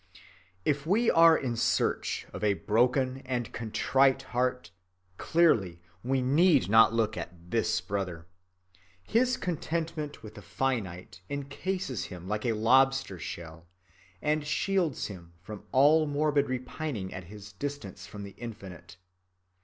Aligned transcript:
If 0.65 0.87
we 0.87 1.11
are 1.11 1.37
in 1.37 1.55
search 1.55 2.25
of 2.33 2.43
a 2.43 2.55
broken 2.55 3.19
and 3.23 3.45
a 3.45 3.49
contrite 3.51 4.23
heart, 4.33 4.71
clearly 5.19 5.79
we 6.03 6.23
need 6.23 6.69
not 6.71 6.91
look 6.91 7.11
to 7.13 7.29
this 7.31 7.79
brother. 7.81 8.25
His 9.03 9.37
contentment 9.37 10.23
with 10.23 10.33
the 10.33 10.41
finite 10.41 11.21
incases 11.29 12.05
him 12.05 12.27
like 12.27 12.45
a 12.45 12.53
lobster‐shell 12.57 13.65
and 14.23 14.47
shields 14.47 15.05
him 15.05 15.33
from 15.39 15.65
all 15.71 16.07
morbid 16.07 16.49
repining 16.49 17.13
at 17.13 17.25
his 17.25 17.53
distance 17.53 18.07
from 18.07 18.23
the 18.23 18.33
Infinite. 18.37 18.97